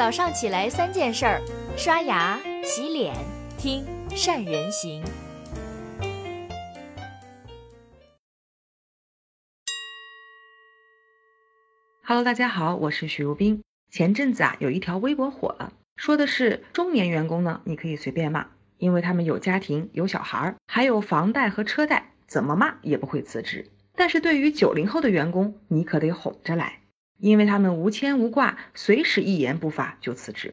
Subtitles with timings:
[0.00, 1.42] 早上起来三件事儿：
[1.76, 3.14] 刷牙、洗脸、
[3.58, 3.84] 听
[4.16, 5.04] 善人行。
[12.02, 13.62] Hello，大家好，我是许如冰。
[13.90, 18.46] 前阵子啊，有一条微博火了，说的是中年员工呢，你可以随便骂，
[18.78, 23.68] 因为他们有家庭、有小孩儿，还有房贷和车贷，怎么骂也不会辞职。
[23.94, 26.79] 但是对于九零后的员工，你可得哄着来，
[27.20, 30.52] 因为他们无牵无挂，随时一言不发就辞职。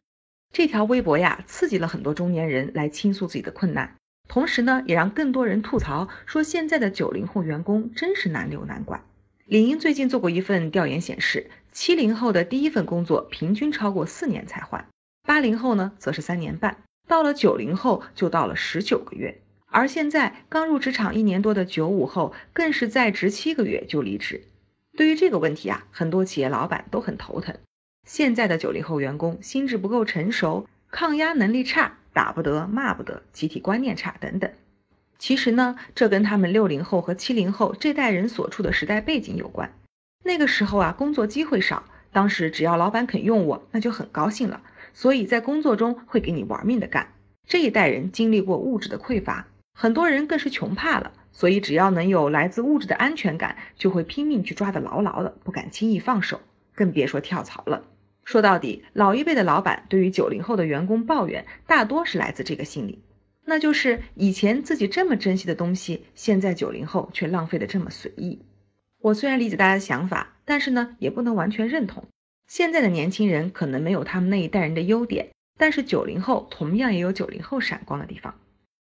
[0.52, 3.96] 这条微博呀，刺激了很多中年人来倾诉自己的困难，
[4.28, 9.02] 同时呢，也让更多人吐槽说现在的九零后员工真是难留难管。
[9.44, 14.86] 李英最近做过一份调研，显示七零后的第一份工作平均超过四年才换，
[15.26, 24.44] 八零后呢则是三年半，到了九零后就到了十九个月，而现在刚入职场一年多的九五后更是在职七个月就离职。
[24.98, 27.54] 对于这个问题啊，很多企业老板都很头疼。
[28.04, 34.50] 现在的九零后员工心智不够成熟，抗压能力差，打不得骂不得，集体观念差等等。
[35.16, 39.72] 其实呢，这跟他们六零后和七零后这代人所处的时代背景有关。
[40.24, 44.62] 那个时候啊，工作机会少，当时只要老板肯用我，那就很高兴了。
[44.94, 47.12] 所以在工作中会给你玩命的干。
[47.46, 56.40] 这一代人经历过物质的匮乏，很多人更是穷怕了，所以只要能有来自物质的安全感，就会拼命去抓得牢牢的，不敢轻易放手，
[56.74, 57.84] 更别说跳槽了。
[58.24, 63.04] 说到底，老一辈的老板对于九零后的员工抱怨，大多是来自这个心理。
[63.44, 68.42] 那就是以前自己这么珍惜的东西，现在九零后却浪费的这么随意。
[69.00, 72.02] 我虽然理解大家的想法，但是呢，也不能完全认同。
[72.48, 78.34] 现在的年轻人可能没有他们那一代人的优点，但是九零后同样也有九零后闪光的地方。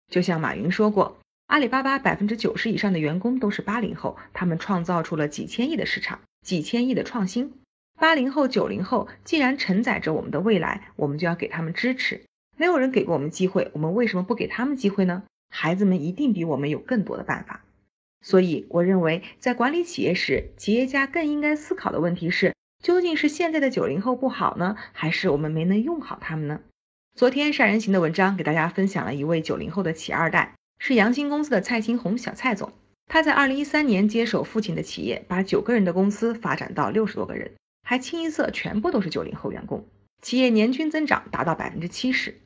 [0.08, 7.54] 就像马云说过，阿里巴巴百分之九十以上的员工都是八零后，他们创造出了几千亿的市场，几千亿的创新。
[8.00, 12.24] 八零后、九零后既然承载着我们的未来，我们就要给他们支持。
[12.58, 15.24] 没有人给过我们机会，我们为什么不给他们机会呢？
[15.50, 17.64] 孩子们一定比我们有更多的办法。
[18.22, 22.54] 所以，我认为在管理企业时，企业家更应该思考的问题是：
[22.84, 26.62] 究竟是现在的九零后不好呢，还是我们没能用好他们呢？
[27.14, 32.74] 昨天善人行的文章给大家分享了一位九零后的企二代，是阳兴公司的蔡新红小蔡总。
[33.08, 37.52] 他在二零一三年接手父亲的企业，把九个人的公司发展到六十多个人，
[37.84, 39.86] 还清一色全部都是九零后员工，
[40.22, 42.40] 企业年均增长达到百分之七十。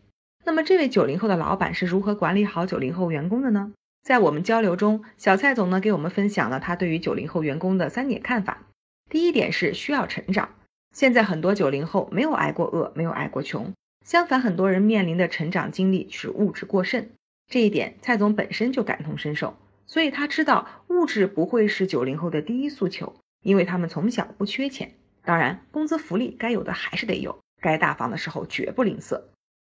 [0.44, 3.72] 那么，这位九零后的老板是如何管理好九零后员工的呢？
[4.04, 8.66] 在我们交流中，小蔡总呢给我们分享了他对于九零后员工的三点看法。
[9.10, 10.50] 第一点是需要成长。
[10.94, 13.74] 现在很多九零后没有挨过饿，没有挨过穷，
[14.06, 17.10] 相反，很多人面临的成长经历是物质过剩。
[17.50, 24.92] 这一点，蔡总本身就感同身受，所以他知道物质不会是九零后的第一诉求，因为他们从小不缺钱。
[25.24, 29.24] 当然，工资福利该有的还是得有，该大方的时候绝不吝啬。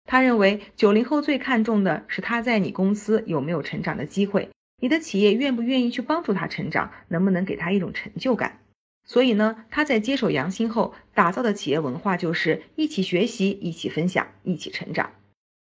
[0.04, 4.50] 他认为九零后最看重的是他在你公司有没有成长的机会，
[4.80, 8.58] 你的企业愿不愿意去帮助他成长，能不能给他一种成就感。
[9.06, 15.12] 所以呢，他在接手杨兴后打造的企业文化就是一起学习、一起分享、一起成长。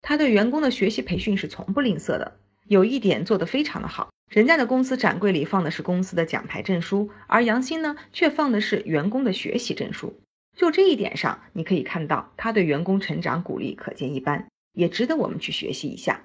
[0.03, 2.37] 他对员工的学习培训是从不吝啬的，
[2.67, 10.21] 有一点做得非常的好，人家的公司展柜里放的是公司的奖牌证书，而杨鑫呢却放的是员工的学习证书。
[10.57, 16.23] 就这一点上，你可以看到他对员工成长鼓励可见一斑，也值得我们去学习一下。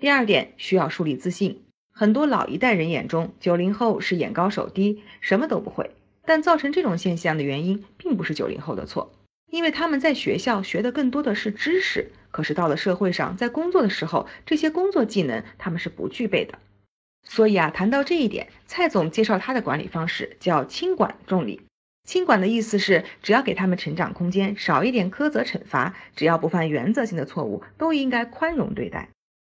[0.00, 1.64] 第二点，需要树立自信。
[1.92, 5.90] 很多老一代人眼中，九零后是眼高手低，什么都不会。
[6.24, 9.12] 但造成这种现象的原因，并不是九零后的错，
[9.50, 16.56] 因为他们在学校学的更多的是知识，可是到了社会上，在工作的时候，这些工作技能他们是不具备的。
[17.24, 21.62] 所以啊，谈到这一点，蔡总介绍他的管理方式叫轻管重理。
[22.04, 29.08] 轻管的意思是，只要给他们成长空间，少一点苛责惩罚，只要不犯原则性的错误，都应该宽容对待。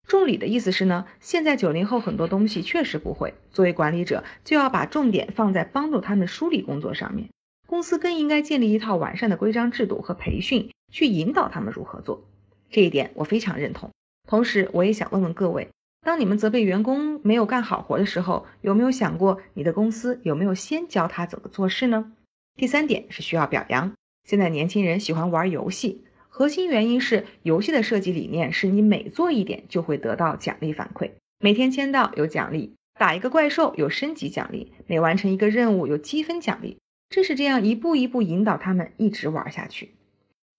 [0.07, 7.29] 重理的意思是呢，现在九零后很多东西确实不会，作为管理者就要把重点放在帮助他们梳理工作上面。
[7.65, 12.23] 公司更应该建立一套完善的规章制度和培训，去引导他们如何做。
[12.69, 13.89] 这一点我非常认同。
[14.27, 15.69] 同时，我也想问问各位，
[16.01, 22.11] 当你们责备员工没有干好活的时候，有没有想过你的公司有没有先教他怎么做事呢？
[22.55, 23.93] 第三点是需要表扬。
[24.23, 36.77] 现在年轻人喜欢玩游戏，核心原因是游戏的设计理念是你每做一点就会得到奖励反馈，每天签到有奖励，打一个怪兽有升级奖励，每完成一个任务有积分奖励。
[37.09, 39.91] 正是这样一步一步引导他们一直玩下去。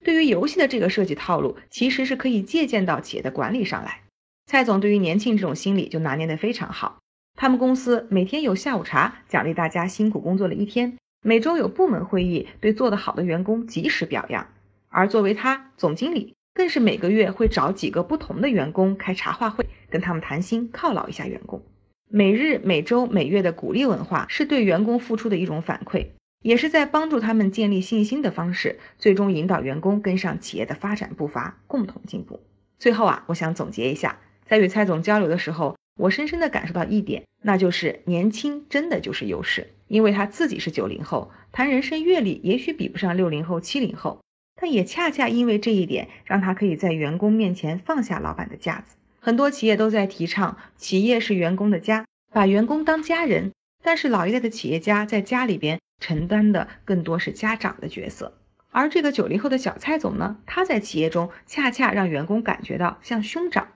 [0.04, 4.02] 对于游戏的这个设计套路，其实是可以借鉴到企业的管理上来。
[4.46, 6.98] 蔡总对于年轻这种心理就拿捏得非常好。
[7.34, 10.96] 他们公司每天有下午茶，奖励大家辛苦工作了一天。
[11.24, 14.46] 每周有部门会议，对做得好的员工及时表扬。
[14.88, 21.62] 而作为他总经理，更是每个月会找几个不同的员工开茶话会，跟他们谈心，犒劳一下员工。
[22.08, 26.06] 每日、每周、每月的鼓励文化是对员工付出的一种反馈，
[26.42, 32.40] 也是在帮助他们建立信心的方式，最终引导员工跟上企业的发展步伐，共同进步。
[32.78, 39.68] 最后啊，我想总结一下，在与蔡总交流的时候，我深深的感受到一点，那就是年轻真的就是优势。
[39.88, 44.20] 因为他自己是九零后，谈人生阅历也许比不上六零后、七零后，
[44.60, 48.96] 但也恰恰因为这一点，让他可以在员工面前放下老板的架子。
[49.20, 53.52] 很多企业都在提倡企业是员工的家，把员工当家人，
[53.86, 58.36] 但是老一代的企业家在家里边承担的更多是家长的角色。
[58.72, 63.68] 而这个九零后的小蔡总呢，他在企业中恰恰让员工感觉到像兄长，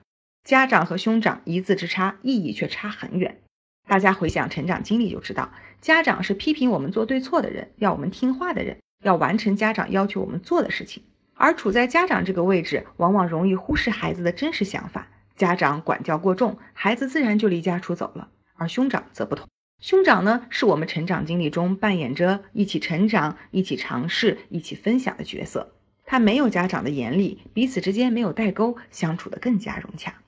[0.43, 3.39] 家长和兄长一字之差，意义却差很远。
[3.87, 11.03] 大家回想成长经历就知道，家长是批评我们做对错的人，要我们听话的人，要完成家长要求我们做的事情。
[11.35, 18.27] 而处在家长这个位置，往往容易忽视孩子的真实想法，家长管教过重，孩子自然就离家出走了。
[18.55, 19.47] 而兄长则不同。
[19.81, 25.73] 兄长呢，是我们成长经历中扮演着一起成长、一起尝试、一起分享的角色。
[26.05, 30.21] 他没有家长的严厉，彼此之间没有代沟，相处的更加融洽。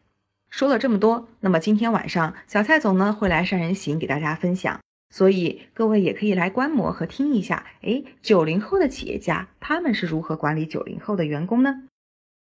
[0.49, 4.79] 说了这么多，那么今天晚上小蔡总呢会来善人行给大家分享，
[5.11, 7.67] 所以各位也可以来观摩和听一下。
[7.83, 11.83] 哎，九零后的企业家他们是如何管理九零后的员工呢？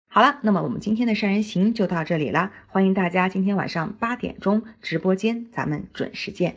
[0.09, 6.57] 好了，那么我们今天的善人行就到这里了，欢迎大家今天晚上八点钟直播间，咱们准时见。